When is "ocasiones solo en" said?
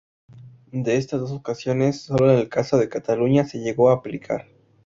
1.31-2.39